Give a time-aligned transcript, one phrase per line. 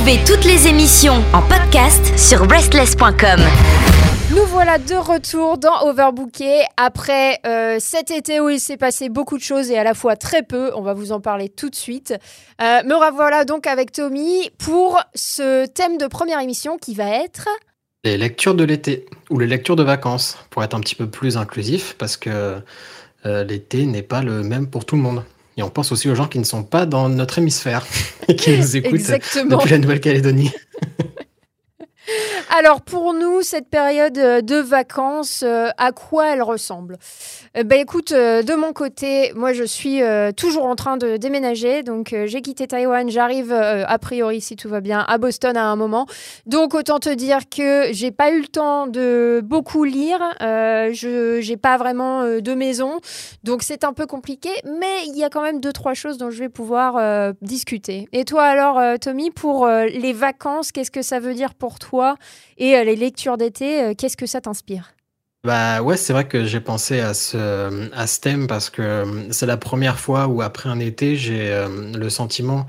[0.00, 3.38] Retrouvez toutes les émissions en podcast sur restless.com.
[4.30, 9.36] Nous voilà de retour dans Overbooké après euh, cet été où il s'est passé beaucoup
[9.36, 10.72] de choses et à la fois très peu.
[10.74, 12.14] On va vous en parler tout de suite.
[12.62, 17.48] Euh, me revoilà donc avec Tommy pour ce thème de première émission qui va être
[18.02, 21.36] les lectures de l'été ou les lectures de vacances pour être un petit peu plus
[21.36, 22.56] inclusif parce que
[23.26, 25.24] euh, l'été n'est pas le même pour tout le monde.
[25.60, 27.86] Et on pense aussi aux gens qui ne sont pas dans notre hémisphère
[28.28, 29.10] et qui nous écoutent
[29.50, 30.50] depuis la Nouvelle-Calédonie.
[32.56, 36.98] Alors pour nous, cette période euh, de vacances, euh, à quoi elle ressemble?
[37.64, 40.00] Ben écoute, de mon côté, moi je suis
[40.36, 44.80] toujours en train de déménager, donc j'ai quitté Taïwan, j'arrive a priori si tout va
[44.80, 46.06] bien à Boston à un moment.
[46.46, 51.56] Donc autant te dire que j'ai pas eu le temps de beaucoup lire, je j'ai
[51.56, 53.00] pas vraiment de maison,
[53.42, 56.30] donc c'est un peu compliqué, mais il y a quand même deux trois choses dont
[56.30, 58.06] je vais pouvoir discuter.
[58.12, 61.99] Et toi alors, Tommy, pour les vacances, qu'est-ce que ça veut dire pour toi?
[62.58, 64.92] Et euh, les lectures d'été, euh, qu'est-ce que ça t'inspire?
[65.44, 69.32] Bah ouais, c'est vrai que j'ai pensé à ce, à ce thème parce que euh,
[69.32, 72.66] c'est la première fois où après un été, j'ai le sentiment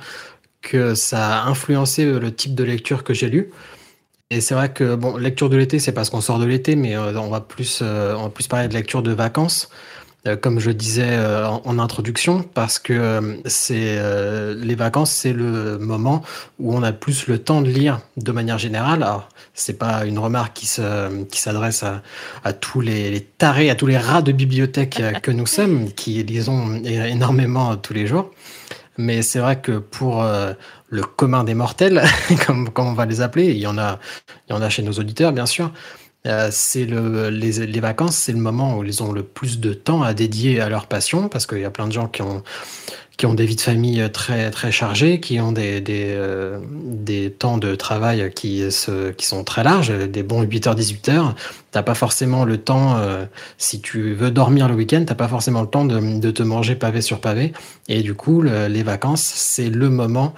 [0.62, 3.52] que ça a influencé le type de lecture que j'ai lu.
[4.30, 6.98] Et c'est vrai que bon, lecture de l'été, c'est parce qu'on sort de l'été, mais
[6.98, 9.70] on va plus, on va plus parler de lecture de vacances.
[10.28, 14.00] Euh, comme je disais euh, en, introduction, parce que euh, c'est
[14.56, 16.22] les vacances, c'est le moment
[16.60, 19.02] où on a plus le temps de lire de manière générale.
[19.02, 22.04] Alors, c'est pas une remarque qui se, qui s'adresse à,
[22.44, 26.84] à, tous les, tarés, à tous les rats de bibliothèque que nous sommes, qui lisons
[26.84, 28.30] énormément tous les jours.
[28.98, 30.24] Mais c'est vrai que pour
[30.90, 32.04] le commun des mortels,
[32.46, 33.98] comme, comme on va les appeler, il y en a,
[34.48, 35.72] il y en a chez nos auditeurs, bien sûr.
[36.28, 39.74] Euh, c'est le, les, les, vacances, c'est le moment où ils ont le plus de
[39.74, 42.44] temps à dédier à leur passion, parce qu'il y a plein de gens qui ont,
[43.18, 47.32] qui ont des vies de famille très, très chargées, qui ont des, des, euh, des
[47.32, 51.34] temps de travail qui, se, qui sont très larges, des bons 8h, 18h.
[51.72, 53.26] T'as pas forcément le temps, euh,
[53.58, 56.76] si tu veux dormir le week-end, t'as pas forcément le temps de, de, te manger
[56.76, 57.52] pavé sur pavé.
[57.88, 60.36] Et du coup, les vacances, c'est le moment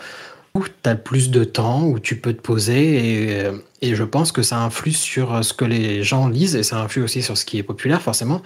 [0.55, 4.43] où tu plus de temps, où tu peux te poser et, et, je pense que
[4.43, 7.57] ça influe sur ce que les gens lisent et ça influe aussi sur ce qui
[7.57, 8.41] est populaire forcément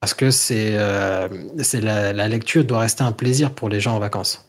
[0.00, 1.28] parce que c'est euh,
[1.82, 4.45] la lecture doit rester un plaisir pour les gens en vacances.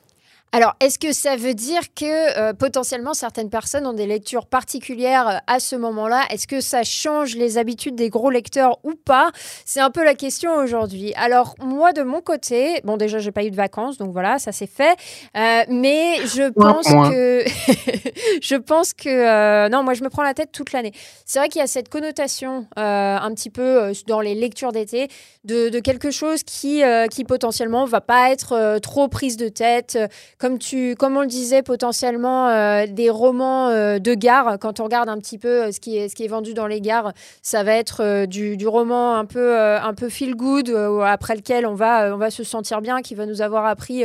[0.54, 5.28] Alors, est-ce que ça veut dire que euh, potentiellement certaines personnes ont des lectures particulières
[5.28, 6.24] euh, à ce moment-là?
[6.30, 9.32] Est-ce que ça change les habitudes des gros lecteurs ou pas?
[9.66, 11.14] C'est un peu la question aujourd'hui.
[11.16, 14.54] Alors, moi, de mon côté, bon, déjà, j'ai pas eu de vacances, donc voilà, ça
[14.54, 14.96] c'est fait.
[15.36, 17.44] Euh, mais je pense que.
[18.42, 19.68] je pense que.
[19.68, 20.94] non, moi, je me prends la tête toute l'année.
[21.26, 25.10] C'est vrai qu'il y a cette connotation un petit peu dans les lectures d'été
[25.44, 26.82] de, de, quelque chose qui,
[27.12, 29.98] qui potentiellement va pas être trop prise de tête
[30.38, 34.58] comme, tu, comme on le disait, potentiellement euh, des romans euh, de gare.
[34.60, 37.64] Quand on regarde un petit peu euh, ce qui est, vendu dans les gares, ça
[37.64, 40.70] va être du, roman un peu, un peu feel good,
[41.06, 44.04] après lequel on va, se sentir bien, qui va nous avoir appris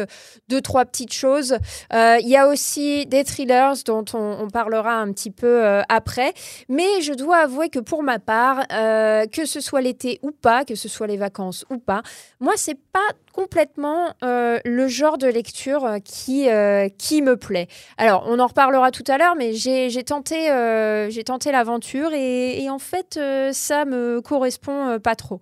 [0.48, 1.56] deux, trois petites choses.
[1.93, 6.32] Il y a aussi des thrillers dont on, on parlera un petit peu après.
[6.69, 10.76] Mais je dois avouer que pour ma part, que ce soit l'été ou pas, que
[10.76, 12.03] ce soit les vacances ou pas,
[12.38, 13.00] moi, c'est pas
[13.32, 17.66] complètement le genre de lecture qui qui, euh, qui me plaît.
[17.98, 22.69] Alors, on en reparlera tout à l'heure, mais j'ai tenté, euh, j'ai tenté l'aventure et,
[22.70, 25.41] en fait, euh, ça me correspond pas trop.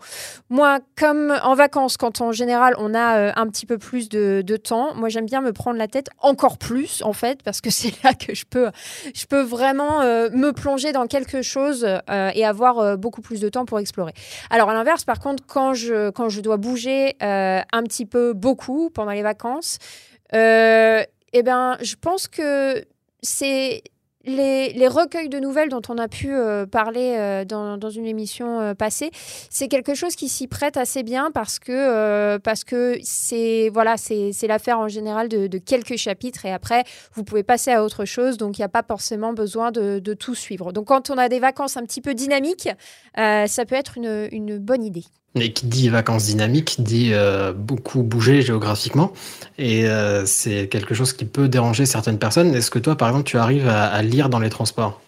[0.49, 4.57] Moi, comme en vacances, quand en général on a un petit peu plus de, de
[4.57, 8.03] temps, moi j'aime bien me prendre la tête encore plus, en fait, parce que c'est
[8.03, 8.71] là que je peux,
[9.15, 13.79] je peux vraiment me plonger dans quelque chose et avoir beaucoup plus de temps pour
[13.79, 14.13] explorer.
[14.51, 18.91] Alors, à l'inverse, par contre, quand je, quand je dois bouger un petit peu beaucoup
[18.91, 19.79] pendant les vacances,
[20.35, 21.03] euh,
[21.33, 22.85] eh bien, je pense que
[23.23, 23.83] c'est
[24.25, 29.11] les, recueils de nouvelles dont on a pu euh, parler euh, dans, une émission passée,
[29.49, 34.47] c'est quelque chose qui s'y prête assez bien parce que parce que c'est voilà c'est
[34.47, 38.59] l'affaire en général de, quelques chapitres et après vous pouvez passer à autre chose donc
[38.59, 40.73] il n'y a pas forcément besoin de, tout suivre.
[40.73, 42.69] Donc quand on a des vacances un petit peu dynamiques,
[43.17, 45.05] ça peut être une bonne idée.
[45.37, 49.13] Et qui dit vacances dynamiques dit euh, beaucoup bouger géographiquement.
[49.59, 52.55] Et euh, c'est quelque chose qui peut déranger certaines personnes.
[52.55, 55.01] Est-ce que toi, par exemple, tu arrives à lire dans les transports?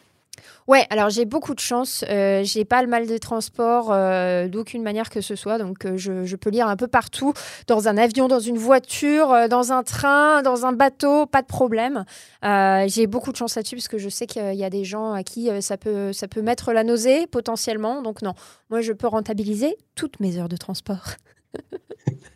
[0.68, 2.04] Ouais, alors j'ai beaucoup de chance.
[2.08, 5.58] Euh, j'ai pas le mal de transport euh, d'aucune manière que ce soit.
[5.58, 7.32] Donc euh, je, peux lire un peu partout,
[7.66, 11.46] dans un avion, dans une voiture, euh, dans un train, dans un bateau, pas de
[11.46, 12.04] problème.
[12.42, 15.22] j'ai beaucoup de chance là-dessus parce que je sais qu'il y a des gens à
[15.22, 18.02] qui ça, peut, ça peut mettre la nausée potentiellement.
[18.02, 18.34] Donc non,
[18.70, 21.16] moi je peux rentabiliser toutes mes heures de transport.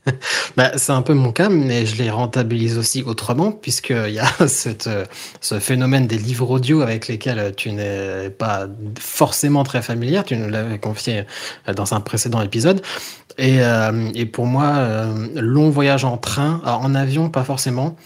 [0.56, 4.28] bah, c'est un peu mon cas, mais je les rentabilise aussi autrement, puisqu'il y a
[4.48, 4.88] cette,
[5.40, 8.66] ce phénomène des livres audio avec lesquels tu n'es pas
[8.98, 10.24] forcément très familière.
[10.24, 11.24] Tu nous l'avais confié
[11.74, 12.82] dans un précédent épisode.
[13.38, 17.96] Et, euh, pour moi, euh, long voyage en train, en avion, pas forcément,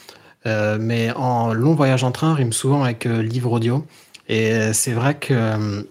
[0.46, 3.86] euh, mais en long voyage en train rime souvent avec livre audio.
[4.28, 5.84] Et c'est vrai que,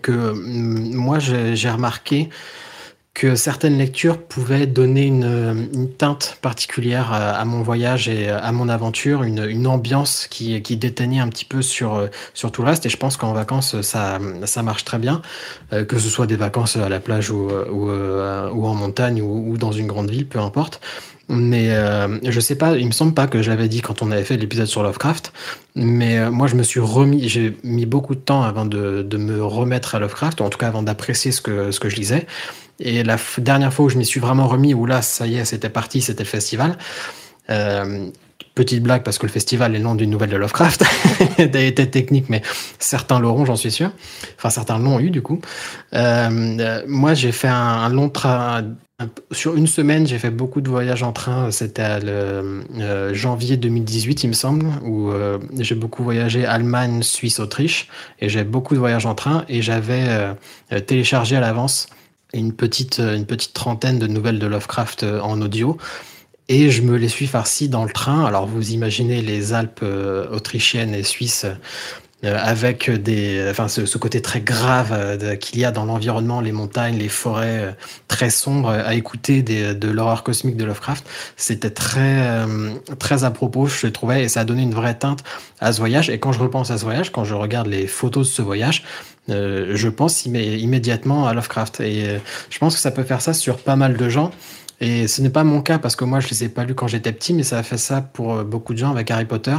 [0.00, 2.30] que moi, j'ai remarqué
[3.12, 9.24] que certaines lectures pouvaient donner une, teinte particulière à, mon voyage et à mon aventure,
[9.24, 12.08] une, ambiance qui, déteignait un petit peu sur,
[12.52, 12.86] tout le reste.
[12.86, 15.22] Et je pense qu'en vacances, ça, ça marche très bien,
[15.72, 19.72] euh, que ce soit des vacances à la plage ou, euh, en montagne ou, dans
[19.72, 20.80] une grande ville, peu importe.
[21.32, 24.10] Mais euh, je sais pas, il me semble pas que je l'avais dit quand on
[24.10, 25.32] avait fait l'épisode sur Lovecraft,
[25.76, 29.16] mais euh, moi je me suis remis, j'ai mis beaucoup de temps avant de, de,
[29.16, 31.94] me remettre à Lovecraft, ou en tout cas avant d'apprécier ce que, ce que je
[31.94, 32.26] lisais.
[32.80, 35.44] Et la dernière fois où je m'y suis vraiment remis, où là, ça y est,
[35.44, 36.76] c'était parti, c'était le festival.
[37.48, 38.10] Euh,
[38.54, 40.84] petite blague parce que le festival est le nom d'une nouvelle de Lovecraft,
[41.38, 42.42] des techniques, mais
[42.78, 43.90] certains l'auront, j'en suis sûr.
[44.36, 45.40] Enfin, certains l'ont eu du coup.
[45.94, 48.64] Euh, euh, moi, j'ai fait un, un long train.
[49.32, 51.50] Sur une semaine, j'ai fait beaucoup de voyages en train.
[51.50, 57.40] C'était le euh, janvier 2018, il me semble, où euh, j'ai beaucoup voyagé Allemagne, Suisse,
[57.40, 57.88] Autriche,
[58.20, 59.44] et j'ai beaucoup de voyages en train.
[59.48, 61.86] Et j'avais euh, téléchargé à l'avance
[62.34, 65.78] une petite, une petite trentaine de nouvelles de Lovecraft en audio.
[66.48, 68.24] Et je me les suis farci dans le train.
[68.24, 69.84] Alors vous imaginez les Alpes
[70.30, 71.46] autrichiennes et suisses
[72.22, 76.52] avec des, enfin, ce, ce, côté très grave euh, qu'il y a dans l'environnement, les
[76.52, 77.72] montagnes, les forêts euh,
[78.08, 81.06] très sombres, à écouter des, de l'horreur cosmique de Lovecraft,
[81.36, 82.44] c'était très,
[82.98, 85.24] très à propos, je trouvais, et ça a donné une vraie teinte
[85.60, 86.10] à ce voyage.
[86.10, 88.84] Et quand je repense à ce voyage, quand je regarde les photos de ce voyage,
[89.30, 91.80] euh, je pense immédiatement à Lovecraft.
[91.80, 92.18] Et
[92.50, 94.30] je pense que ça peut faire ça sur pas mal de gens.
[94.80, 96.86] Et ce n'est pas mon cas parce que moi, je les ai pas lus quand
[96.86, 99.56] j'étais petit, mais ça a fait ça pour euh, beaucoup de gens avec Harry Potter,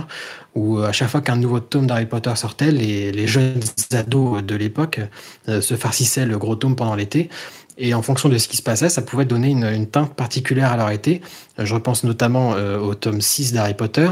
[0.55, 3.61] où euh, à chaque fois qu'un nouveau tome d'Harry Potter sortait, les, les, jeunes
[3.93, 4.99] ados de l'époque
[5.47, 7.29] euh, se farcissaient le gros tome pendant l'été.
[7.77, 10.77] Et en fonction de ce qui se passait, ça pouvait donner une, teinte particulière à
[10.77, 11.21] leur été.
[11.57, 14.09] Je repense notamment euh, au tome 6 d'Harry Potter,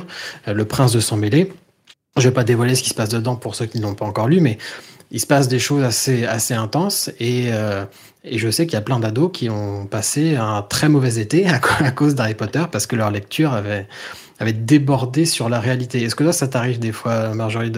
[0.48, 1.52] Le Prince de sang mêlé.
[2.18, 4.06] Je vais pas dévoiler ce qui se passe dedans pour ceux qui ne l'ont pas
[4.06, 4.58] encore lu, mais
[5.12, 7.86] il se passe des choses assez, assez intenses et, euh,
[8.24, 11.48] et je sais qu'il y a plein d'ados qui ont passé un très mauvais été
[11.50, 11.60] à,
[11.92, 13.88] cause d'Harry Potter parce que leur lecture avait,
[14.54, 16.01] débordé sur la réalité.
[16.01, 17.71] Est-ce que ça t'arrive des fois, Marjorie,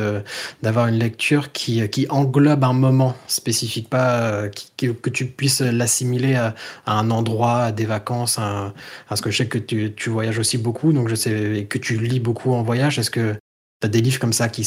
[0.62, 6.54] d'avoir une lecture qui, englobe un moment spécifique, pas euh, que tu puisses l'assimiler à,
[6.86, 8.74] un endroit, à des vacances, à,
[9.10, 11.98] parce que je sais que tu, tu voyages aussi beaucoup, donc je sais que tu
[11.98, 13.00] lis beaucoup en voyage.
[13.00, 13.36] Est-ce que
[13.82, 14.62] T'as des livres comme ça qui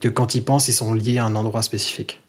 [0.00, 2.20] que quand ils pensent, ils sont liés à un endroit spécifique?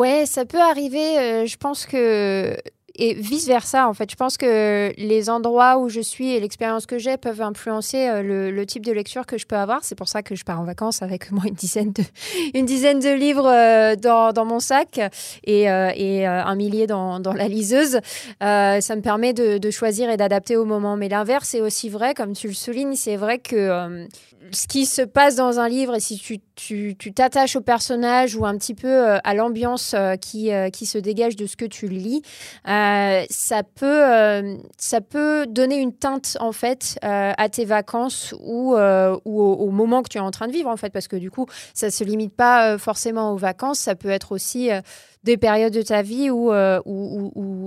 [0.00, 1.18] Ouais, ça peut arriver.
[1.18, 2.56] Euh, je pense que
[3.00, 4.10] et vice versa en fait.
[4.10, 8.50] Je pense que les endroits où je suis et l'expérience que j'ai peuvent influencer euh,
[8.52, 9.82] le, type de lecture que je peux avoir.
[9.82, 12.02] C'est pour ça que je pars en vacances avec moi une dizaine de,
[12.54, 15.00] une dizaine de livres euh, dans, mon sac
[15.44, 18.00] et, euh, un millier dans, la liseuse.
[18.40, 20.96] Ça me permet de, choisir et d'adapter au moment.
[20.96, 22.96] Mais l'inverse est aussi vrai, comme tu le soulignes.
[22.96, 24.06] C'est vrai que
[24.52, 28.56] ce qui se passe dans un livre et si tu t'attaches au personnage ou un
[28.58, 32.22] petit peu à l'ambiance qui, se dégage de ce que tu lis,
[33.30, 40.02] ça, peut, ça peut donner une teinte en fait à tes vacances ou, au, moment
[40.02, 42.04] que tu es en train de vivre en fait parce que du coup ça se
[42.04, 44.70] limite pas forcément aux vacances, ça peut être aussi
[45.24, 46.80] des périodes de ta vie ou, euh,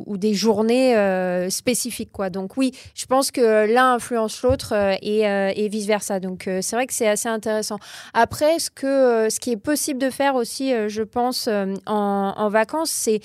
[0.08, 2.12] des journées euh, spécifiques.
[2.12, 2.30] Quoi.
[2.30, 6.20] Donc oui, je pense que l'un influence l'autre euh, et, euh, vice-versa.
[6.20, 7.78] Donc euh, c'est vrai que c'est assez intéressant.
[8.14, 12.92] Après, ce, que, ce qui est possible de faire aussi, je pense, en, en vacances,
[12.92, 13.22] c'est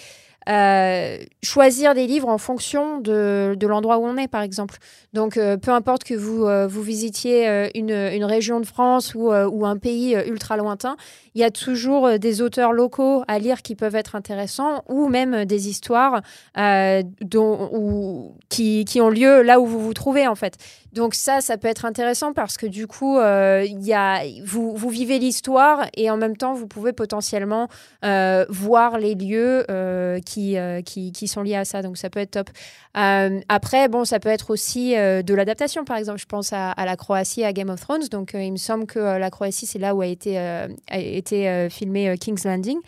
[0.49, 4.79] euh, choisir des livres en fonction de, l'endroit où on est, par exemple.
[5.13, 9.77] Donc, euh, peu importe que vous, euh, vous visitiez une, région de France ou, un
[9.77, 10.97] pays ultra lointain,
[11.35, 15.45] il y a toujours des auteurs locaux à lire qui peuvent être intéressants ou même
[15.45, 16.23] des histoires
[16.55, 20.57] dont, ou, qui, ont lieu là où vous vous trouvez, en fait.
[20.93, 24.89] Donc ça, ça peut être intéressant parce que du coup, euh, y a, vous, vous
[24.89, 27.69] vivez l'histoire et en même temps, vous pouvez potentiellement
[28.05, 31.83] euh, voir les lieux euh, qui, qui, sont liés à ça.
[31.83, 32.51] Donc ça peut être top.
[32.95, 35.85] après, bon, ça peut être aussi de l'adaptation.
[35.85, 38.09] Par exemple, je pense à, à, la Croatie, à Game of Thrones.
[38.11, 40.69] Donc il me semble que la Croatie, c'est là où a été, a
[40.99, 42.79] été filmé King's Landing.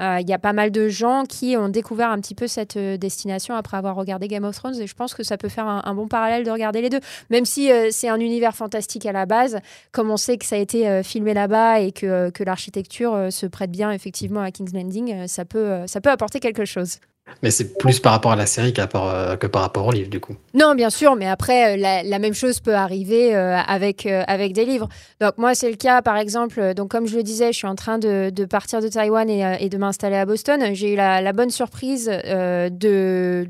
[0.00, 2.76] Euh, il y a pas mal de gens qui ont découvert un petit peu cette
[2.76, 5.66] euh, destination après avoir regardé Game of Thrones et je pense que ça peut faire
[5.66, 7.00] un, bon parallèle de regarder les deux.
[7.30, 9.58] Même si euh, c'est un univers fantastique à la base,
[9.92, 13.70] comme on sait que ça a été filmé là-bas et que, que l'architecture se prête
[13.70, 16.98] bien effectivement à King's Landing, ça peut, ça peut apporter quelque chose.
[17.42, 20.20] Mais c'est plus par rapport à la série euh, que par rapport au livre, du
[20.20, 20.34] coup.
[20.54, 24.64] Non, bien sûr, mais après, euh, la, même chose peut arriver euh, avec, avec des
[24.64, 24.88] livres.
[25.20, 27.74] Donc, moi, c'est le cas, par exemple, donc comme je le disais, je suis en
[27.74, 30.74] train de, de partir de Taïwan et, et de m'installer à Boston.
[30.74, 32.70] J'ai eu la, la, bonne surprise de,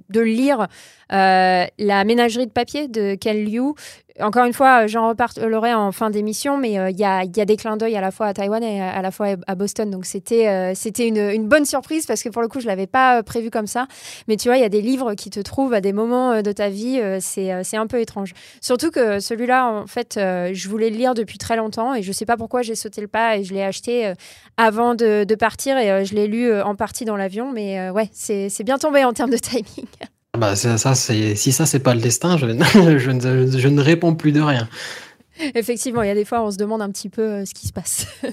[0.08, 0.66] de lire
[1.10, 3.74] La ménagerie de papier de Ken Liu,
[4.20, 7.56] encore une fois, j'en reparlerai en fin d'émission, mais il y, a, y, a, des
[7.56, 9.90] clins d'œil à la fois à Taïwan et à, la fois à Boston.
[9.90, 13.22] Donc c'était c'était une, une, bonne surprise parce que pour le coup, je l'avais pas
[13.22, 13.86] prévu comme ça.
[14.28, 16.42] Mais tu vois, il y a des livres qui te trouvent à des moments euh,
[16.42, 16.98] de ta vie.
[17.00, 18.32] Euh, euh, c'est un peu étrange.
[18.60, 22.26] Surtout que celui-là, en fait, je voulais le lire depuis très longtemps et je sais
[22.26, 24.12] pas pourquoi j'ai sauté le pas et je l'ai acheté
[24.56, 27.52] avant de, partir et je l'ai lu en partie dans l'avion.
[27.52, 29.86] Mais ouais, c'est bien tombé en termes de timing.
[30.36, 32.46] Bah, ça, si ça, c'est pas le destin, je,
[32.98, 34.68] je, ne, je ne réponds plus de rien.
[35.54, 37.72] Effectivement, il y a des fois, on se demande un petit peu ce qui se
[37.72, 38.06] passe.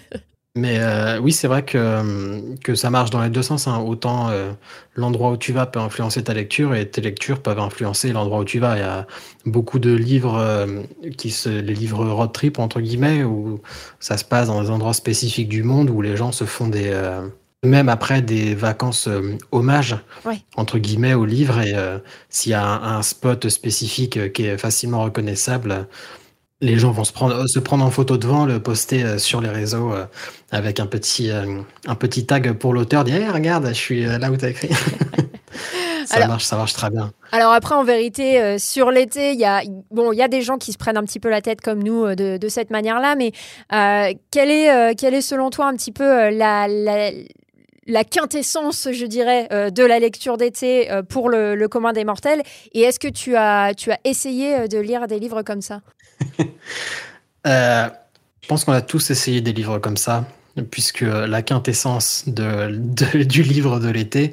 [0.56, 3.68] Mais euh, oui, c'est vrai que, que ça marche dans les deux sens.
[3.68, 3.80] Hein.
[3.80, 4.52] Autant euh,
[4.96, 8.46] l'endroit où tu vas peut influencer ta lecture et tes lectures peuvent influencer l'endroit où
[8.46, 8.78] tu vas.
[8.78, 9.08] Il y a
[9.48, 10.84] beaucoup de livres, euh,
[11.18, 13.62] qui se, les livres road trip, entre guillemets, où
[14.00, 16.92] ça se passe dans des endroits spécifiques du monde où les gens se font des.
[17.64, 19.10] Même après des vacances
[19.52, 19.98] hommage,
[20.56, 21.62] entre guillemets, au livre.
[21.62, 21.74] Et
[22.30, 25.88] s'il y a un, un, spot spécifique qui est facilement reconnaissable,
[26.64, 29.50] les gens vont se prendre, se prendre en photo devant, le poster euh, sur les
[29.50, 30.06] réseaux euh,
[30.52, 34.32] avec un petit, euh, un petit tag pour l'auteur, dire hey, regarde, je suis là
[34.32, 34.70] où tu as écrit.
[36.06, 37.12] ça marche, ça marche très bien.
[37.34, 40.58] Alors après, en vérité, sur l'été, il y a bon, il y a des gens
[40.58, 43.34] qui se prennent un petit peu la tête comme nous de, de cette manière-là, mais
[44.32, 47.12] quelle est, quelle est selon toi un petit peu la, la
[47.88, 52.42] la quintessence, je dirais, de la lecture d'été pour le, commun des mortels.
[52.74, 55.82] Et est-ce que tu as, tu as essayé de lire des livres comme ça?
[57.46, 57.90] Euh,
[58.42, 60.26] je pense qu'on a tous essayé des livres comme ça,
[60.72, 62.70] puisque la quintessence de,
[63.24, 64.32] du livre de l'été,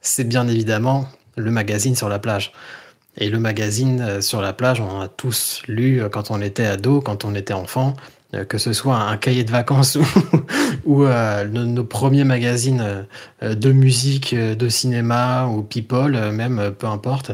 [0.00, 2.52] c'est bien évidemment le magazine sur la plage.
[3.16, 6.66] Et le magazine euh, sur la plage, on a tous lu euh, quand on était
[6.66, 7.94] ado, quand on était enfant,
[8.48, 10.04] que ce soit un cahier de vacances ou,
[10.86, 13.06] nos, premiers magazines
[13.42, 17.32] de musique, de cinéma ou People, même peu importe.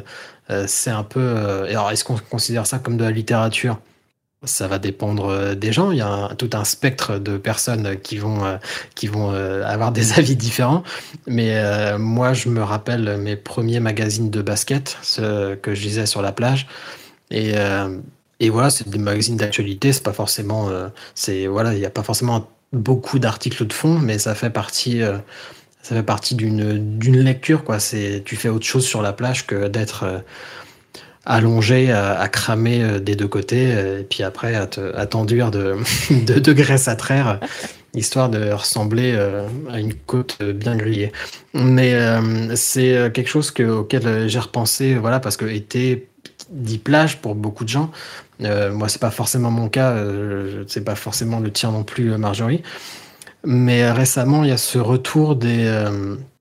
[0.66, 1.66] c'est un peu.
[1.68, 3.78] alors, est-ce qu'on considère ça comme de la littérature?
[4.44, 5.90] Ça va dépendre euh, des gens.
[5.90, 8.56] Il y a tout un spectre de personnes qui vont, euh,
[8.94, 10.82] qui vont euh, avoir des avis différents.
[11.26, 16.22] Mais moi, je me rappelle mes premiers magazines de basket, ce que je lisais sur
[16.22, 16.66] la plage.
[17.30, 17.52] Et,
[18.40, 19.92] et voilà, c'est des magazines d'actualité.
[19.92, 20.68] C'est pas forcément,
[21.14, 25.00] c'est voilà, il n'y a pas forcément beaucoup d'articles de fond, mais ça fait partie.
[25.82, 27.80] ça fait partie d'une d'une lecture quoi.
[27.80, 30.22] C'est tu fais autre chose sur la plage que d'être
[31.24, 35.76] allongé à, cramer euh, des deux côtés, euh, et puis après à t'enduire de,
[36.10, 37.40] de, graisse à traire,
[37.94, 41.12] histoire de ressembler euh, à une côte bien grillée.
[41.54, 41.94] Mais
[42.54, 46.08] c'est quelque chose que, auquel j'ai repensé, voilà, parce que été
[46.50, 47.90] dit plage pour beaucoup de gens.
[48.40, 49.96] moi, c'est pas forcément mon cas,
[50.66, 52.62] c'est pas forcément le tien non plus, Marjorie.
[53.44, 55.66] Mais récemment, il y a ce retour des.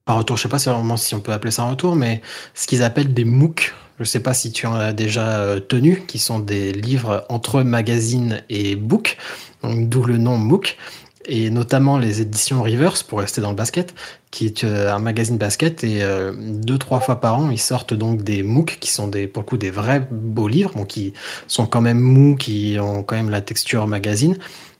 [0.06, 2.20] un retour, je sais pas si on peut appeler ça un retour, mais
[2.54, 6.02] ce qu'ils appellent des MOOC, je sais pas si tu en as déjà euh, tenu,
[6.06, 9.18] qui sont des livres entre magazine et book,
[9.62, 10.78] d'où le nom MOOC,
[11.26, 13.94] et notamment les éditions Reverse, pour rester dans le basket,
[14.30, 17.94] qui est euh, un magazine basket, et euh, deux, trois fois par an, ils sortent
[17.94, 21.12] donc des MOOC, qui sont des, pour le coup des vrais beaux livres, qui
[21.46, 24.36] sont quand même mous, qui ont quand même la texture magazine,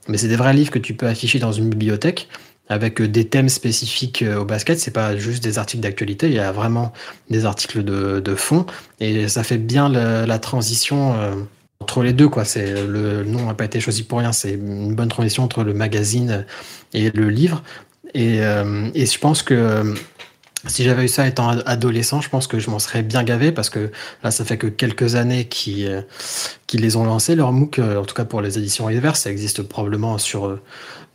[0.08, 2.28] mais c'est des vrais livres que tu peux afficher dans une bibliothèque
[2.68, 4.78] avec euh, des thèmes spécifiques au basket.
[4.78, 6.92] C'est pas juste des articles d'actualité, il y a vraiment
[7.28, 8.64] des articles de, de fond
[8.98, 11.14] et ça fait bien la transition
[11.80, 12.28] entre les deux.
[12.28, 12.44] Quoi.
[12.44, 15.74] C'est, le nom n'a pas été choisi pour rien, c'est une bonne transition entre le
[15.74, 16.46] magazine
[16.92, 17.62] et le livre.
[18.14, 19.94] Et, et je pense que
[20.66, 23.70] si j'avais eu ça étant adolescent, je pense que je m'en serais bien gavé parce
[23.70, 23.90] que
[24.22, 26.04] là, ça fait que quelques années qu'ils
[26.74, 30.18] les ont lancés, leur MOOC, en tout cas pour les éditions Reverse, ça existe probablement
[30.18, 30.58] sur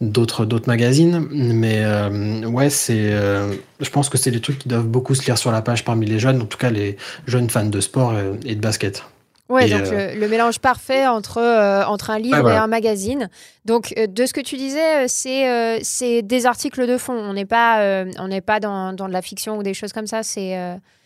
[0.01, 1.27] d'autres d'autres magazines.
[1.31, 5.25] Mais euh, ouais, c'est, euh, je pense que c'est des trucs qui doivent beaucoup se
[5.25, 8.15] lire sur la page parmi les jeunes, en tout cas les jeunes fans de sport
[8.45, 9.03] et de basket.
[9.48, 13.30] Ouais, donc le, mélange parfait entre, euh, entre un livre et un magazine.
[13.66, 17.14] Donc, de ce que tu disais, c'est c'est des articles de fond.
[17.14, 20.08] On n'est pas, on n'est pas dans, dans, de la fiction ou des choses comme
[20.08, 20.24] ça.
[20.24, 20.58] C'est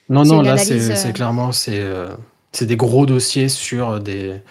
[0.08, 1.84] non, non, là, c'est clairement c'est
[2.51, 4.41] c'est des gros dossiers sur des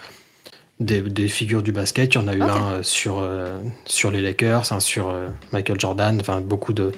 [0.79, 2.15] des, figures du basket.
[2.15, 5.27] Il y en a eu un euh, sur, euh, sur les Lakers, un sur euh,
[5.51, 6.91] Michael Jordan, enfin beaucoup de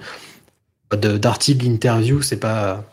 [0.92, 2.22] d'articles, d'interviews.
[2.22, 2.84] C'est pas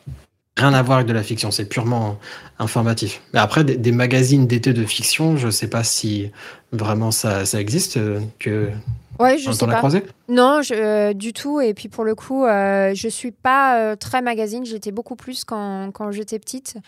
[0.58, 2.18] rien à voir avec de la fiction, c'est purement
[2.58, 3.22] informatif.
[3.32, 6.30] Mais après, des, magazines d'été de fiction, je sais pas si
[6.72, 7.98] vraiment ça, ça existe.
[8.38, 8.70] que
[9.18, 9.82] Ouais, je sais pas.
[10.28, 11.60] Non, je, du tout.
[11.60, 14.64] Et puis pour le coup, je suis pas très magazine.
[14.64, 16.78] J'étais beaucoup plus quand, quand j'étais petite.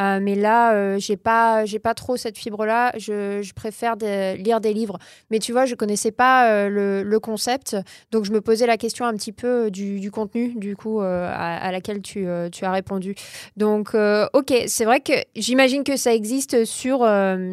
[0.00, 2.92] Euh, mais là, euh, j'ai pas, j'ai pas trop cette fibre-là.
[2.96, 4.98] Je, je, préfère lire des livres.
[5.30, 7.76] Mais tu vois, je connaissais pas euh, le, le, concept,
[8.10, 11.30] donc je me posais la question un petit peu du, du contenu, du coup, à,
[11.30, 13.14] à, laquelle tu, tu, as répondu.
[13.56, 17.08] Donc, ok, c'est vrai que j'imagine que ça existe sur,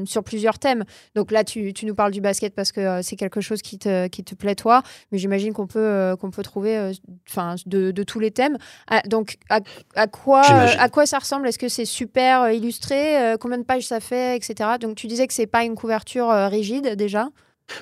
[0.06, 0.84] sur plusieurs thèmes.
[1.16, 4.08] Donc là, tu, tu, nous parles du basket parce que c'est quelque chose qui te,
[4.08, 4.82] qui te plaît toi,
[5.12, 6.92] mais j'imagine qu'on peut, qu'on peut trouver,
[7.30, 8.58] enfin, de, de, tous les thèmes.
[8.90, 9.60] Ah, donc, à,
[9.96, 11.48] à quoi, à quoi ça ressemble?
[11.48, 14.72] Est-ce que c'est super euh, illustré, euh, combien de pages ça fait, etc.
[14.80, 17.30] Donc tu disais que c'est pas une couverture euh, rigide déjà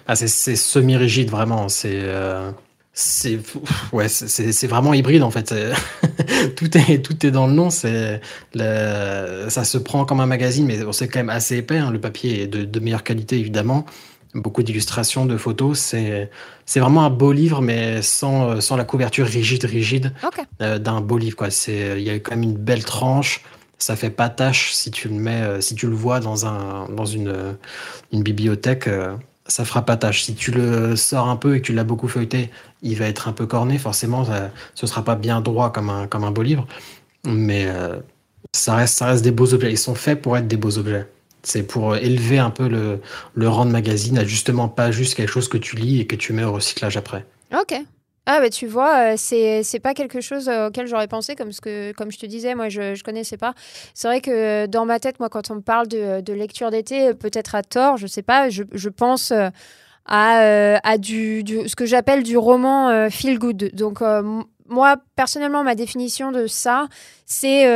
[0.08, 1.70] ah, C'est semi-rigide vraiment.
[1.70, 2.04] C'est
[2.92, 3.40] c'est
[3.94, 5.54] ouais, c'est vraiment hybride en fait.
[6.56, 7.70] tout est tout est dans le nom.
[7.70, 8.22] C'est
[8.56, 11.78] ça se prend comme un magazine, mais c'est quand même assez épais.
[11.78, 11.92] Hein.
[11.92, 13.86] Le papier est de, meilleure qualité évidemment.
[14.36, 15.80] Beaucoup d'illustrations, de photos.
[15.80, 16.30] C'est
[16.66, 20.14] c'est vraiment un beau livre, mais sans, sans la couverture rigide rigide
[20.60, 21.36] d'un beau livre.
[21.36, 21.50] Quoi.
[21.50, 23.44] C'est il y a quand même une belle tranche
[23.80, 26.90] ça fait pas tâche si tu le mets, euh, si tu le vois dans un,
[26.90, 27.54] dans une, euh,
[28.12, 29.16] une bibliothèque, euh,
[29.48, 30.24] ça fera pas tâche.
[30.24, 33.28] Si tu le sors un peu et que tu l'as beaucoup feuilleté, il va être
[33.28, 36.44] un peu corné, forcément, ça, ce sera pas bien droit comme un, comme un beau
[36.44, 36.68] livre,
[37.26, 37.68] mais
[38.54, 39.72] ça reste, ça reste des beaux objets.
[39.72, 41.08] Ils sont faits pour être des beaux objets.
[41.44, 45.48] C'est pour élever un peu le, rang de magazine à justement pas juste quelque chose
[45.48, 47.26] que tu lis et que tu mets au recyclage après.
[47.58, 47.74] Ok,
[48.32, 51.52] ah bah tu vois, euh, c'est c'est pas quelque chose euh, auquel j'aurais pensé comme
[51.52, 53.56] ce que comme je te disais, moi je je connaissais pas.
[53.96, 57.16] C'est vrai que euh, dans ma tête, moi quand on me parle de, lecture d'été,
[57.16, 59.34] peut-être à tort, je sais pas, je, je pense
[60.06, 63.72] à, à du, du, ce que j'appelle du roman feel good.
[63.74, 64.02] Donc
[64.70, 66.88] moi, personnellement, ma définition de ça,
[67.26, 67.68] c'est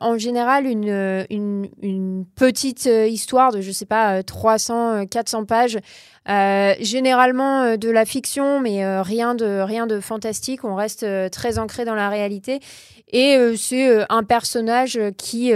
[0.00, 5.78] en général une, une petite histoire de, je sais pas, 300, 400 pages
[6.28, 10.62] euh, généralement euh, de la fiction, mais euh, rien, de, rien de fantastique.
[10.62, 12.60] On reste très ancré dans la réalité.
[13.10, 15.50] Et c'est un personnage qui,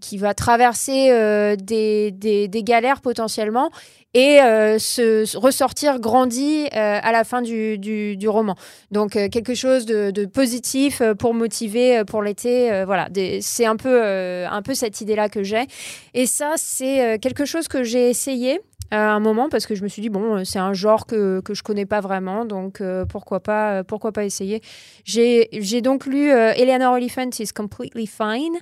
[0.00, 3.70] qui, va traverser des, des, galères potentiellement
[4.14, 4.38] et
[4.78, 8.54] se ressortir grandi à la fin du, du, du roman.
[8.92, 12.84] Donc quelque chose de, de, positif pour motiver pour l'été.
[12.84, 13.08] voilà,
[13.40, 15.66] c'est un peu, un peu cette idée-là que j'ai.
[16.14, 18.60] Et ça, c'est quelque chose que j'ai essayé
[18.90, 21.40] à un moment parce que je me suis dit bon euh, c'est un genre que,
[21.40, 24.62] que je connais pas vraiment donc euh, pourquoi pas euh, pourquoi pas essayer.
[25.04, 28.58] J'ai donc lu Eleanor Oliphant is completely fine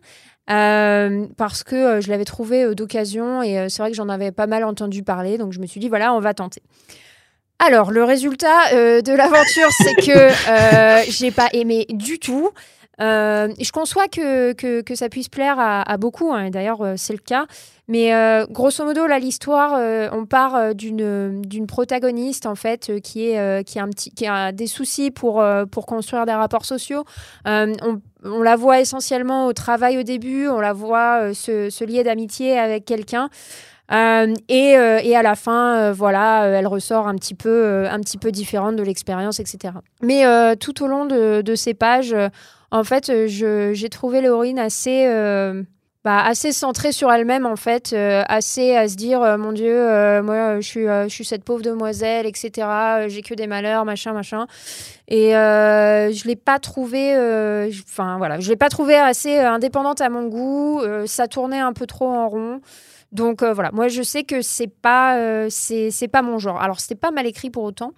[0.46, 5.02] parce que je l'avais trouvé d'occasion et c'est vrai que j'en avais pas mal entendu
[5.02, 6.62] parler donc je me suis dit voilà on va tenter.
[7.58, 12.50] Alors le résultat de l'aventure c'est que j'ai pas aimé du tout
[13.00, 17.20] euh, je conçois que, que, ça puisse plaire à, beaucoup, hein, d'ailleurs euh, c'est le
[17.20, 17.46] cas.
[17.86, 19.80] Mais euh, grosso modo, là, l'histoire,
[20.12, 24.52] on part d'une d'une protagoniste en fait qui est qui a un petit qui a
[24.52, 27.04] des soucis pour pour construire des rapports sociaux.
[27.46, 32.58] On, la voit essentiellement au travail au début, on la voit se, se lier d'amitié
[32.58, 33.30] avec quelqu'un.
[33.90, 38.82] Et, à la fin, voilà, elle ressort un petit peu, un petit peu différente de
[38.82, 39.72] l'expérience, etc.
[40.02, 40.24] Mais
[40.56, 42.14] tout au long de ces pages,
[42.70, 45.62] en fait, euh, j'ai trouvé l'héroïne assez, euh,
[46.04, 49.74] bah, assez centrée sur elle-même, en fait, euh, assez à se dire, mon Dieu,
[50.22, 52.68] moi, je suis, cette pauvre demoiselle, etc.
[53.08, 54.46] J'ai que des malheurs, machin, machin.
[55.08, 60.82] Et je l'ai pas enfin voilà, je l'ai pas trouvé assez indépendante à mon goût.
[61.06, 62.60] ça tournait un peu trop en rond.
[63.10, 66.60] Donc euh, voilà, moi je sais que c'est pas euh, c'est pas mon genre.
[66.60, 67.92] Alors c'était pas mal écrit pour autant.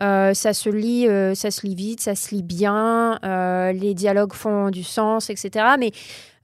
[0.00, 3.18] Euh, ça se lit ça se lit vite, ça se lit bien.
[3.22, 5.66] les dialogues font du sens, etc.
[5.78, 5.92] Mais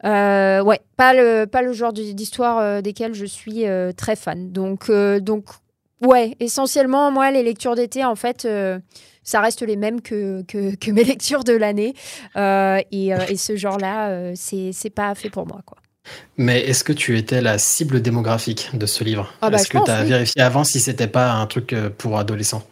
[0.05, 3.65] ouais, pas le pas le genre d'histoire desquelles je suis
[3.97, 4.53] très fan.
[4.53, 5.47] Donc donc
[6.03, 8.47] ouais, essentiellement moi les lectures d'été en fait
[9.23, 11.95] ça reste les mêmes que, que, mes lectures de l'année.
[12.37, 15.63] et, ce genre-là, c'est pas fait pour moi.
[15.65, 15.80] Quoi.
[16.37, 19.33] Mais est-ce que tu étais la cible démographique de ce livre?
[19.43, 22.19] Ah bah, Est-ce que tu as vérifié avant si c'était pas un truc euh, pour
[22.19, 22.67] adolescents?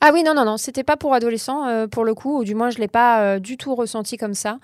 [0.00, 2.54] Ah oui, non, non, non, c'était pas pour adolescents euh, pour le coup, ou du
[2.54, 4.58] moins je l'ai pas euh, du tout ressenti comme ça.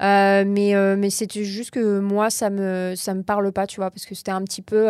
[0.00, 4.06] mais mais c'était juste que moi, ça me, ça me parle pas, tu vois, parce
[4.06, 4.88] que c'était un petit peu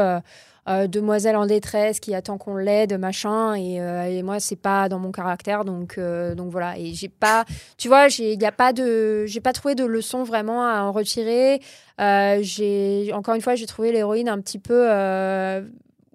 [0.69, 3.55] euh, demoiselle en détresse qui attend qu'on l'aide, machin.
[3.55, 6.79] Et, euh, et moi, c'est pas dans mon caractère, donc euh, donc voilà.
[6.79, 7.45] Et j'ai pas,
[7.79, 11.61] tu vois, il a pas de, j'ai pas trouvé de leçon vraiment à en retirer.
[11.99, 14.87] j'ai encore une fois, j'ai trouvé l'héroïne un petit peu,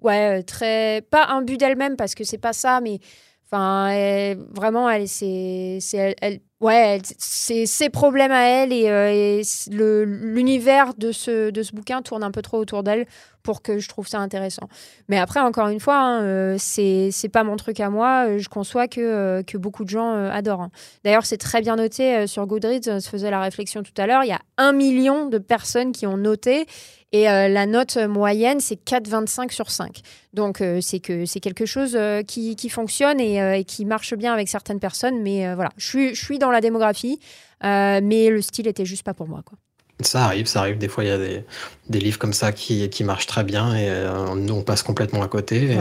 [0.02, 3.00] ouais, très pas un but d'elle-même parce que c'est pas ça, mais
[3.46, 5.78] Enfin, vraiment, elle, c'est,
[6.20, 12.00] elle, Ouais, c'est ses problèmes à elle et, euh, l'univers de ce, de ce bouquin
[12.00, 13.06] tourne un peu trop autour d'elle
[13.46, 14.68] pour que je trouve ça intéressant.
[15.08, 18.36] Mais après, encore une fois, hein, euh, c'est pas mon truc à moi.
[18.36, 20.62] Je conçois que, euh, que beaucoup de gens adorent.
[20.62, 20.70] Hein.
[21.04, 22.88] D'ailleurs, c'est très bien noté sur Goodreads.
[22.88, 24.24] On se faisait la réflexion tout à l'heure.
[24.24, 26.66] Il y a un million de personnes qui ont noté
[27.12, 30.00] et euh, la note moyenne, c'est 4,25 sur 5.
[30.32, 34.32] Donc, euh, c'est que c'est quelque chose euh, qui, qui, fonctionne et, qui marche bien
[34.32, 35.22] avec certaines personnes.
[35.22, 37.18] Mais voilà, je suis, je suis dans la démographie,
[37.62, 39.42] mais le style était juste pas pour moi.
[39.44, 39.56] Quoi.
[40.00, 40.78] Ça arrive, ça arrive.
[40.78, 41.44] Des fois, il y a des,
[41.88, 43.90] des, livres comme ça qui, qui marchent très bien et
[44.36, 45.76] nous, on passe complètement à côté.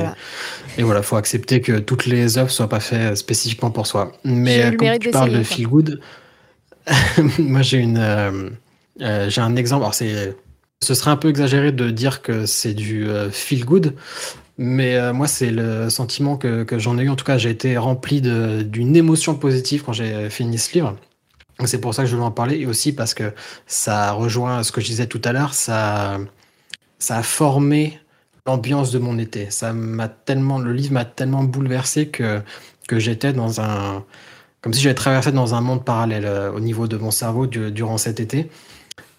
[0.78, 3.88] Et voilà, il faut accepter que toutes les œuvres ne soient pas faites spécifiquement pour
[3.88, 4.14] soi.
[4.24, 6.00] Mais quand tu parles de feel good,
[7.40, 8.56] moi, j'ai une.
[9.00, 9.84] j'ai un exemple.
[9.84, 10.34] Alors, c'est
[10.86, 13.96] ce serait un peu exagéré de dire que c'est du euh, feel good,
[14.58, 17.10] mais euh, moi, c'est le sentiment que, j'en ai eu.
[17.10, 20.96] En tout cas, j'ai été rempli d'une émotion positive quand j'ai fini ce livre.
[21.64, 23.34] C'est pour ça que je voulais en parler et aussi parce que
[23.66, 25.54] ça rejoint ce que je disais tout à l'heure.
[25.54, 26.20] Ça,
[27.10, 28.00] a formé
[28.46, 29.50] l'ambiance de mon été.
[29.52, 32.42] Ça m'a tellement, le livre m'a tellement bouleversé que,
[32.88, 34.04] que j'étais dans un,
[34.62, 37.98] comme si j'avais traversé dans un monde parallèle euh, au niveau de mon cerveau durant
[37.98, 38.50] cet été.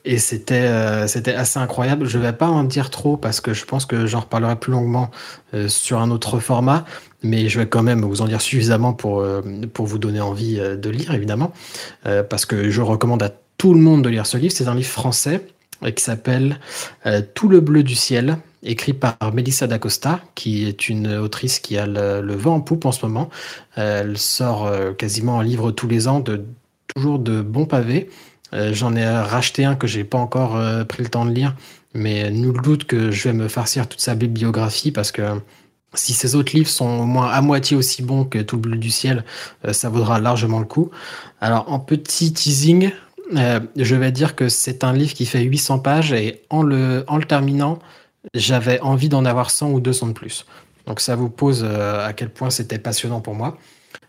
[0.08, 2.06] Et c'était euh, c'était assez incroyable.
[2.06, 5.10] Je vais pas en dire trop parce que je pense que j'en reparlerai plus longuement
[5.52, 6.84] euh, sur un autre format,
[7.24, 9.42] mais je vais quand même vous en dire suffisamment pour, euh,
[9.74, 11.52] pour vous donner envie de lire, évidemment,
[12.30, 14.54] parce que je recommande à tout le monde de lire ce livre.
[14.56, 15.44] C'est un livre français
[15.96, 16.60] qui s'appelle
[17.34, 21.86] Tout le bleu du ciel, écrit par Melissa d'Acosta, qui est une autrice qui a
[21.86, 23.28] le, le, vent en poupe en ce moment.
[23.74, 26.44] Elle sort quasiment un livre tous les ans de
[26.94, 28.08] toujours de bons pavés.
[28.52, 31.54] Euh, j'en ai racheté un que j'ai pas encore euh, pris le temps de lire,
[31.94, 35.40] mais nul doute que je vais me farcir toute sa bibliographie parce que
[35.94, 38.76] si ces autres livres sont au moins à moitié aussi bons que Tout le bleu
[38.76, 39.24] du ciel,
[39.64, 40.90] euh, ça vaudra largement le coup.
[41.40, 42.90] Alors en petit teasing,
[43.32, 47.16] je vais dire que c'est un livre qui fait 800 pages et en le, en
[47.16, 47.80] le terminant,
[48.34, 50.46] j'avais envie d'en avoir 100 ou 200 de plus.
[50.86, 53.58] Donc ça vous pose à quel point c'était passionnant pour moi.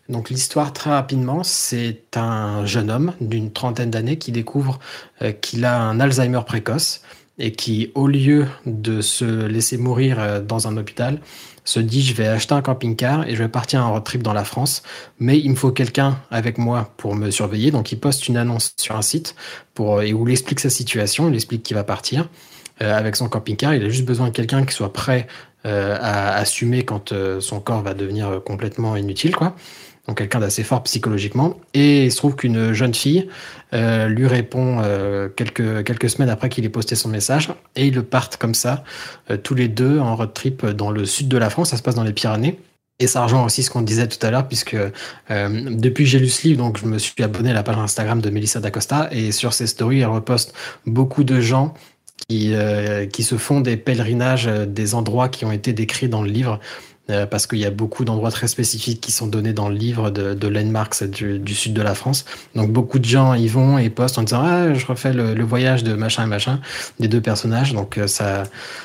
[0.08, 4.78] Donc l'histoire très rapidement, c'est un jeune homme d'une trentaine d'années qui découvre
[5.20, 7.02] euh, qu'il a un Alzheimer précoce
[7.38, 11.20] et qui, au lieu de se laisser mourir euh, dans un hôpital,
[11.64, 14.32] se dit je vais acheter un camping-car et je vais partir en road trip dans
[14.32, 14.82] la France,
[15.18, 17.70] mais il me faut quelqu'un avec moi pour me surveiller.
[17.70, 19.34] Donc il poste une annonce sur un site
[19.74, 22.30] pour, et où il explique sa situation, il explique qu'il va partir
[22.80, 23.74] euh, avec son camping-car.
[23.74, 25.26] Il a juste besoin de quelqu'un qui soit prêt
[25.64, 29.54] à assumer quand son corps va devenir complètement inutile, quoi
[30.08, 31.60] donc quelqu'un d'assez fort psychologiquement.
[31.74, 33.28] Et il se trouve qu'une jeune fille
[33.74, 38.38] euh, lui répond euh, quelques, semaines après qu'il ait posté son message, et ils partent
[38.38, 38.82] comme ça,
[39.30, 41.82] euh, tous les deux en road trip dans le sud de la France, ça se
[41.82, 42.58] passe dans les Pyrénées.
[43.00, 44.76] Et ça rejoint aussi ce qu'on disait tout à l'heure, puisque
[45.30, 48.20] depuis que j'ai lu ce livre, donc je me suis abonné à la page Instagram
[48.20, 50.52] de Melissa D'Acosta, et sur ses stories, elle reposte
[50.84, 51.74] beaucoup de gens
[52.28, 52.54] qui,
[53.12, 56.58] qui se font des pèlerinages des endroits qui ont été décrits dans le livre.
[57.10, 60.10] Euh, parce qu'il y a beaucoup d'endroits très spécifiques qui sont donnés dans le livre
[60.10, 62.26] de, de Landmarks du, sud de la France.
[62.54, 65.84] Donc beaucoup de gens y vont et postent en disant ah je refais le, voyage
[65.84, 66.60] de machin et machin
[67.00, 67.72] des deux personnages.
[67.72, 68.42] Donc euh, ça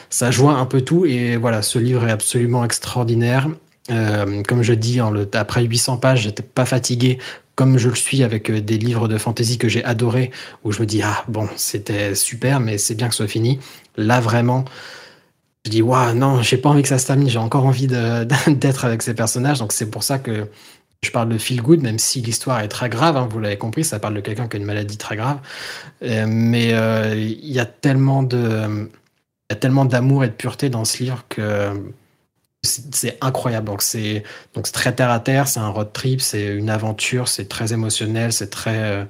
[0.09, 3.49] ça joint un peu tout et voilà ce livre est absolument extraordinaire.
[3.91, 5.01] Euh, comme je dis,
[5.33, 7.17] après 800 pages, j'étais pas fatigué
[7.55, 10.31] comme je le suis avec des livres de fantasy que j'ai adorés,
[10.63, 13.59] où je me dis ah bon c'était super, mais c'est bien que ce soit fini.
[13.97, 14.63] Là vraiment,
[15.65, 17.87] je dis waouh non j'ai pas envie que ça se termine j'ai encore envie
[18.47, 19.59] d'être avec ces personnages.
[19.59, 20.47] Donc c'est pour ça que
[21.01, 23.83] je parle de feel good même si l'histoire est très grave hein, vous l'avez compris
[23.83, 25.39] ça parle de quelqu'un qui a une maladie très grave.
[26.03, 28.89] Euh, mais euh, il y a tellement de
[29.49, 31.93] y a tellement d'amour et de pureté dans ce livre que
[32.65, 33.67] c'est incroyable.
[33.67, 34.23] Donc c'est
[34.53, 38.33] donc très terre à terre c'est un road trip c'est une aventure c'est très émotionnel
[38.33, 39.05] c'est très euh,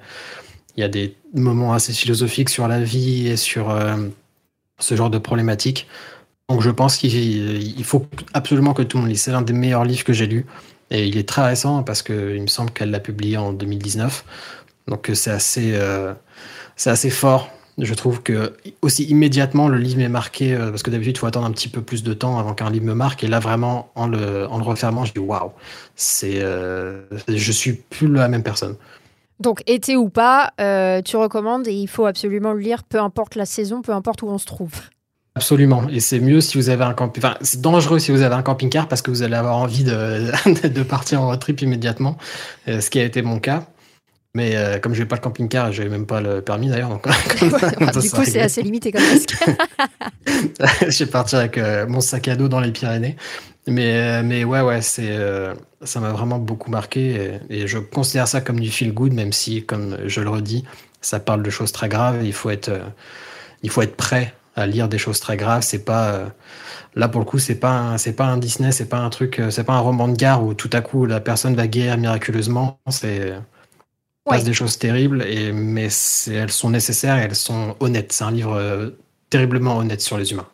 [0.78, 3.76] il y a des moments assez philosophiques sur la vie et sur
[4.80, 5.88] ce genre de problématiques
[6.50, 9.22] donc je pense qu'il faut absolument que tout le monde lise.
[9.22, 10.46] C'est l'un des meilleurs livres que j'ai lus.
[10.92, 14.26] Et il est très récent parce qu'il me semble qu'elle l'a publié en 2019.
[14.88, 16.14] Donc c'est assez, euh,
[16.76, 17.50] c'est assez fort.
[17.80, 18.54] Je trouve que
[18.84, 21.70] aussi immédiatement le livre m'est marqué euh, parce que d'habitude il faut attendre un petit
[21.70, 24.62] peu plus de temps avant qu'un livre me marque et là vraiment en le, en
[24.62, 25.52] refermant je dis waouh
[26.24, 28.76] euh, suis plus la même personne.
[29.40, 30.52] Donc été ou pas,
[31.04, 34.28] tu recommandes et il faut absolument le lire peu importe la saison, peu importe où
[34.28, 34.74] on se trouve.
[35.36, 35.88] Absolument.
[35.90, 37.24] Et c'est mieux si vous avez un camping.
[37.24, 40.32] Enfin, c'est dangereux si vous avez un camping-car parce que vous allez avoir envie de,
[40.68, 42.18] de partir en road trip immédiatement,
[42.68, 43.66] euh, ce qui a été mon cas.
[44.36, 46.90] Mais euh, comme je n'ai pas le camping-car, je n'ai même pas le permis d'ailleurs.
[46.90, 47.08] Donc,
[48.02, 49.36] du coup, c'est assez limité comme risque.
[50.88, 53.16] je vais partir avec euh, mon sac à dos dans les Pyrénées.
[53.66, 55.18] Mais, mais ouais, ouais, c'est,
[55.84, 59.32] ça m'a vraiment beaucoup marqué et, et, je considère ça comme du feel good, même
[59.32, 60.66] si, comme je le redis,
[61.00, 62.26] ça parle de choses très graves.
[62.26, 62.72] Il faut être,
[63.62, 65.64] il faut être prêt à lire des choses très graves.
[65.64, 66.32] C'est pas
[66.96, 69.50] Là, pour le coup, c'est pas c'est pas un Disney, c'est pas un truc, euh,
[69.50, 72.80] c'est pas un roman de gare où tout à coup la personne va guérir miraculeusement.
[72.90, 73.34] C'est
[74.26, 75.90] passe des choses terribles, et mais
[76.28, 78.14] elles sont nécessaires et elles sont honnêtes.
[78.14, 78.92] C'est un livre euh,
[79.30, 80.48] terriblement honnête sur les humains.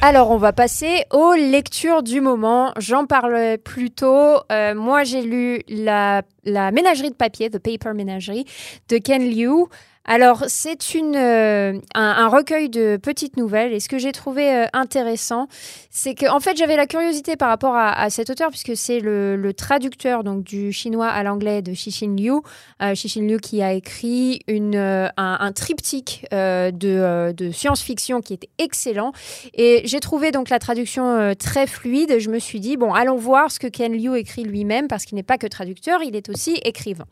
[0.00, 2.72] Alors, on va passer aux lectures du moment.
[2.78, 4.38] J'en parlais plus tôt.
[4.50, 8.44] Euh, moi, j'ai lu la, la ménagerie de papier, The Paper Ménagerie,
[8.88, 9.66] de Ken Liu.
[10.10, 13.74] Alors, c'est euh, un, recueil de petites nouvelles.
[13.74, 15.48] Et ce que j'ai trouvé euh, intéressant,
[15.90, 19.52] c'est que en fait, j'avais la curiosité par rapport à, cet auteur, puisque c'est le,
[19.52, 22.40] traducteur donc du chinois à l'anglais de Xixin Liu.
[22.80, 29.12] Euh, Xixin Liu qui a écrit une, un, triptyque de, de science-fiction qui était excellent.
[29.52, 32.18] Et j'ai trouvé donc la traduction très fluide.
[32.18, 35.16] Je me suis dit, bon, allons voir ce que Ken Liu écrit lui-même, parce qu'il
[35.16, 37.04] n'est pas que traducteur, il est aussi écrivain.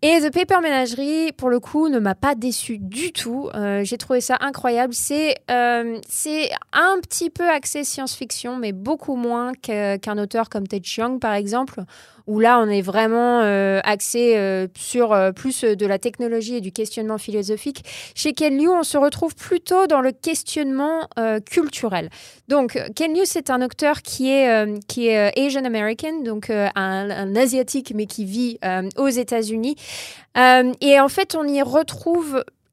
[0.00, 3.50] Et The Paper Menagerie, pour le coup, ne m'a pas déçu du tout.
[3.54, 4.94] Euh, j'ai trouvé ça incroyable.
[4.94, 10.84] C'est euh, c'est un petit peu axé science-fiction, mais beaucoup moins qu'un auteur comme Ted
[10.86, 11.82] Chiang, par exemple,
[12.26, 17.18] où là, on est vraiment euh, axé sur plus de la technologie et du questionnement
[17.18, 17.84] philosophique.
[18.14, 21.08] Chez Ken Liu, on se retrouve plutôt dans le questionnement
[21.44, 22.08] culturel.
[22.48, 27.92] Donc, Ken Liu, c'est un auteur qui est, qui est Asian American, donc un, asiatique,
[27.94, 28.58] mais qui vit
[28.96, 29.76] aux États-Unis.
[30.80, 32.03] Et en fait, on y retrouve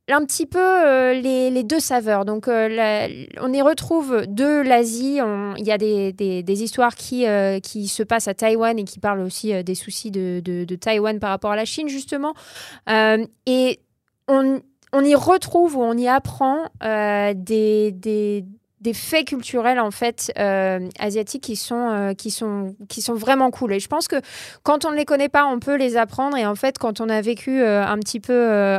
[0.09, 2.25] un petit peu euh, les, deux saveurs.
[2.25, 3.07] Donc, euh,
[3.39, 5.19] on y retrouve de l'Asie.
[5.57, 7.25] Il y a des, des, histoires qui,
[7.63, 11.19] qui se passent à Taïwan et qui parlent aussi des soucis de, de, de, Taïwan
[11.19, 12.33] par rapport à la Chine, justement.
[12.87, 13.79] et
[14.27, 14.61] on,
[14.93, 18.45] on, y retrouve ou on y apprend des, des
[18.81, 23.51] des faits culturels en fait euh, asiatiques qui sont euh, qui sont qui sont vraiment
[23.51, 23.73] cool.
[23.73, 24.15] Et je pense que
[24.63, 26.35] quand on ne les connaît pas on peut les apprendre.
[26.35, 28.31] Et en fait quand on a vécu euh, un petit peu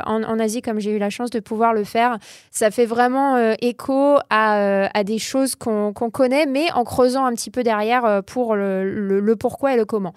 [0.04, 2.18] en, Asie comme j'ai eu la chance de pouvoir le faire
[2.50, 7.50] ça fait vraiment écho à, à, des choses qu'on connaît mais en creusant un petit
[7.50, 10.14] peu derrière pour le, le, pourquoi et le comment.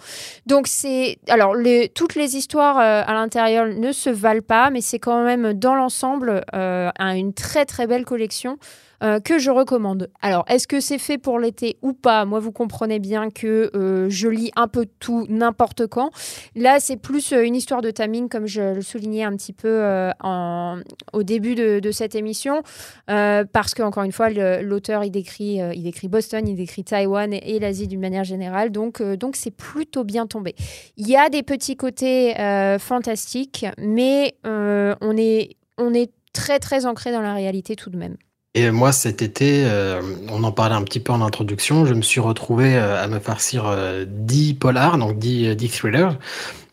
[0.47, 4.99] Donc c'est alors les, toutes les histoires à l'intérieur ne se valent pas mais c'est
[4.99, 8.57] quand même dans l'ensemble une très très belle collection
[9.03, 10.09] euh, que je recommande.
[10.21, 12.25] Alors, est-ce que c'est fait pour l'été ou pas?
[12.25, 16.11] Moi, vous comprenez bien que euh, je lis un peu tout n'importe quand.
[16.55, 19.83] Là, c'est plus euh, une histoire de timing, comme je le soulignais un petit peu
[20.21, 20.79] en,
[21.13, 22.61] au début de, cette émission,
[23.07, 27.59] parce que encore une fois, l'auteur il décrit, il décrit Boston, il décrit Taïwan et,
[27.59, 30.55] l'Asie d'une manière générale, donc donc c'est plutôt bien tombé.
[30.97, 32.33] Il y a des petits côtés
[32.79, 38.17] fantastiques, mais on est on est très très ancré dans la réalité tout de même.
[38.57, 42.01] Et moi, cet été, euh, on en parlait un petit peu en introduction, je me
[42.01, 46.17] suis retrouvé euh, à me farcir euh, 10 polars, donc 10, 10 thrillers,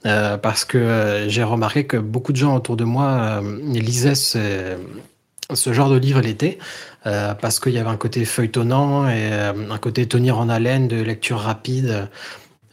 [0.05, 4.77] parce que j'ai remarqué que beaucoup de gens autour de moi lisaient ce,
[5.73, 6.59] genre de livre l'été,
[7.05, 11.38] parce qu'il y avait un côté feuilletonnant et un côté tenir en haleine de lecture
[11.38, 12.09] rapide.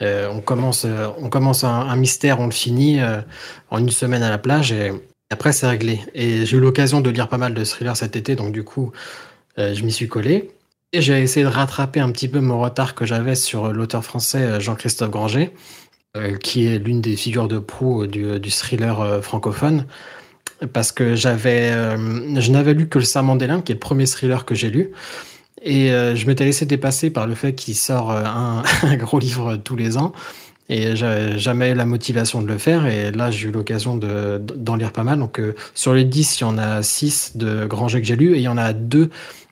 [0.02, 0.88] on commence,
[1.19, 3.00] on commence un, un, mystère, on le finit
[3.69, 4.91] en une semaine à la plage et
[5.32, 6.02] après, c'est réglé.
[6.15, 8.92] Et j'ai eu l'occasion de lire pas mal de thrillers cet été, donc du coup,
[9.60, 10.50] euh, je m'y suis collé.
[10.92, 14.39] Et j'ai essayé de rattraper un petit peu mon retard que j'avais sur l'auteur français
[14.39, 15.54] euh, Jean-Christophe Granger,
[16.18, 19.86] euh, qui est l'une des figures de proue du, du thriller francophone.
[20.74, 24.70] Parce que je n'avais lu que Le Serment qui est le premier thriller que j'ai
[24.70, 24.92] lu.
[25.62, 28.63] Et je m'étais laissé dépasser par le fait qu'il sort un,
[28.98, 30.12] gros livre tous les ans.
[30.69, 32.86] Et j'avais jamais eu la motivation de le faire.
[32.86, 35.17] Et là, j'ai eu l'occasion d'en lire pas mal.
[35.17, 38.36] Donc, euh, sur les 10, il y en a 6 de grands que j'ai lus.
[38.36, 39.10] Et il y en a deux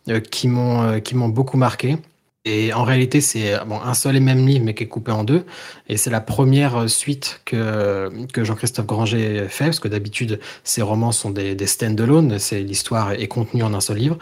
[0.10, 1.98] euh, qui m'ont euh, qui m'ont beaucoup marqué.
[2.46, 5.44] Et en réalité, c'est un seul et même livre, mais qui est coupé en deux.
[5.90, 11.12] Et c'est la première suite que, que Jean-Christophe Granger fait, parce que d'habitude, ses romans
[11.12, 12.38] sont des, des stand-alone.
[12.54, 14.18] L'histoire est contenue en un seul livre.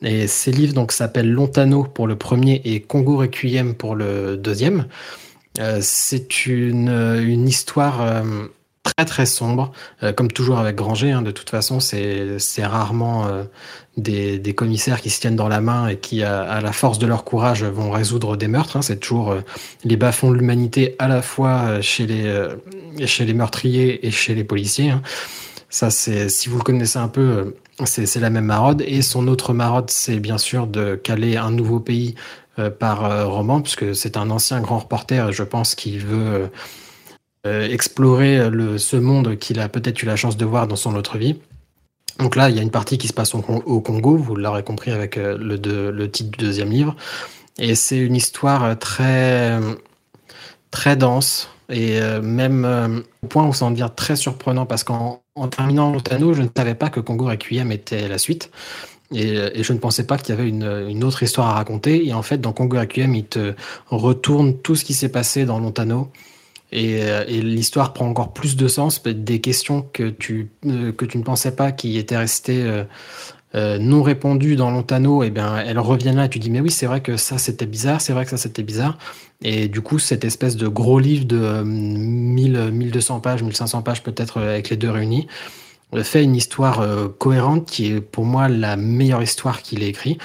[0.00, 4.86] Et ces livres donc s'appellent Lontano pour le premier et Congo Requiem pour le deuxième.
[5.58, 8.22] Euh, c'est une, une histoire euh,
[8.82, 11.12] très très sombre, euh, comme toujours avec Granger.
[11.12, 13.26] Hein, de toute façon, c'est rarement
[13.96, 17.06] des, des, commissaires qui se tiennent dans la main et qui, à, la force de
[17.06, 18.76] leur courage, vont résoudre des meurtres.
[18.76, 18.82] Hein.
[18.82, 19.36] C'est toujours
[19.84, 24.44] les bas-fonds de l'humanité à la fois chez les, chez les meurtriers et chez les
[24.44, 24.90] policiers.
[24.90, 25.02] Hein.
[25.68, 28.82] Ça, c'est si vous le connaissez un peu, c'est la même marode.
[28.86, 32.20] Et son autre marode, c'est bien sûr de caler un nouveau pays euh,
[32.70, 36.50] par euh, roman, puisque c'est un ancien grand reporter, je pense qu'il veut
[37.46, 41.18] euh, explorer ce monde qu'il a peut-être eu la chance de voir dans son autre
[41.18, 41.36] vie.
[42.18, 44.90] Donc là, il y a une partie qui se passe au, Congo, vous l'aurez compris
[44.90, 46.96] avec le, le, titre du deuxième livre.
[47.58, 49.58] Et c'est une histoire très,
[50.70, 55.92] très dense, et même au point où ça en devient très surprenant parce qu'en terminant
[55.92, 58.50] l'Otano, je ne savais pas que Congo Requiem était la suite.
[59.14, 62.06] Et, je ne pensais pas qu'il y avait une, autre histoire à raconter.
[62.06, 63.54] Et en fait, dans Congo Requiem, il te
[63.88, 66.10] retourne tout ce qui s'est passé dans Lontano.
[66.72, 67.00] Et,
[67.40, 69.02] l'histoire prend encore plus de sens.
[69.02, 72.84] Des questions que tu, euh, que tu ne pensais pas qui étaient restées euh,
[73.54, 76.60] euh, non répondues dans Lontano, et eh bien, elles reviennent là et tu dis, mais
[76.60, 78.98] oui, c'est vrai que ça c'était bizarre, c'est vrai que ça c'était bizarre.
[79.42, 84.40] Et du coup, cette espèce de gros livre de 1000, 1200 pages, 1500 pages peut-être
[84.42, 85.26] avec les deux réunis,
[86.02, 90.18] fait une histoire euh, cohérente qui est pour moi la meilleure histoire qu'il ait écrit.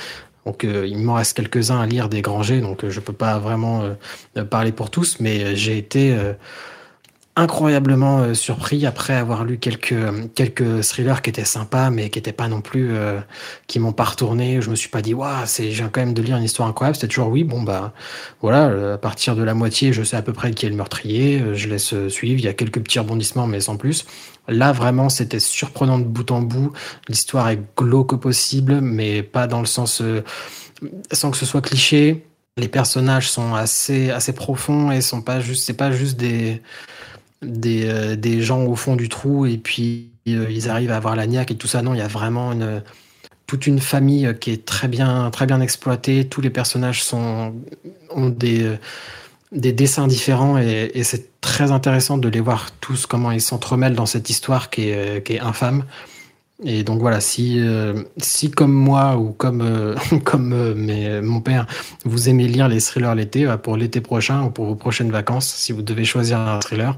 [0.45, 3.37] Donc euh, il m'en reste quelques-uns à lire des Grangers, donc euh, je peux pas
[3.37, 3.95] vraiment
[4.49, 6.17] parler pour tous, mais j'ai été
[7.41, 9.95] incroyablement euh, surpris après avoir lu quelques,
[10.35, 13.19] quelques thrillers qui étaient sympas, mais qui n'étaient pas non plus, euh,
[13.67, 14.61] qui m'ont pas retourné.
[14.61, 16.95] Je me suis pas dit, waouh, c'est, j'ai quand même de lire une histoire incroyable.
[16.95, 17.93] C'était toujours, oui, bon, bah,
[18.41, 20.75] voilà, euh, à partir de la moitié, je sais à peu près qui est le
[20.75, 22.39] meurtrier, je laisse suivre.
[22.39, 24.05] Il y a quelques petits rebondissements, mais sans plus.
[24.47, 26.71] Là, vraiment, c'était surprenant de bout en bout.
[27.07, 30.01] L'histoire est glauque possible, mais pas dans le sens,
[31.11, 32.25] sans que ce soit cliché.
[32.57, 36.61] Les personnages sont assez, assez profonds et sont pas juste, c'est pas juste des,
[37.41, 41.15] des, euh, des, gens au fond du trou et puis euh, ils arrivent à avoir
[41.15, 41.81] la niaque et tout ça.
[41.81, 42.83] Non, il y a vraiment une,
[43.47, 46.27] toute une famille euh, qui est très bien, très bien exploitée.
[46.27, 47.55] Tous les personnages sont,
[48.11, 48.77] ont des,
[49.51, 54.05] des dessins différents et, c'est très intéressant de les voir tous, comment ils s'entremêlent dans
[54.05, 55.85] cette histoire qui est, qui est infâme.
[56.63, 61.65] Et donc voilà, si, euh, si comme moi ou comme, euh, comme euh, mon père,
[62.05, 65.71] vous aimez lire les thrillers l'été, pour l'été prochain ou pour vos prochaines vacances, si
[65.71, 66.97] vous devez choisir un thriller,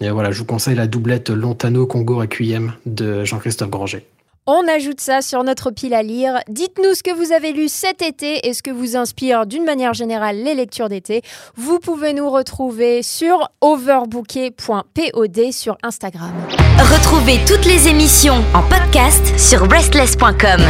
[0.00, 4.06] et voilà, je vous conseille la doublette Lontano Congo Requiem de Jean-Christophe Granger.
[4.48, 6.40] On ajoute ça sur notre pile à lire.
[6.48, 9.94] Dites-nous ce que vous avez lu cet été et ce que vous inspire d'une manière
[9.94, 11.22] générale les lectures d'été.
[11.54, 16.32] Vous pouvez nous retrouver sur overbooké.pod sur Instagram.
[16.76, 20.60] Retrouvez toutes les émissions en podcast sur restless.com.